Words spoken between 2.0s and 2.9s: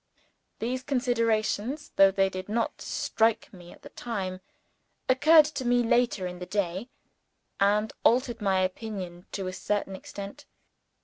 they did not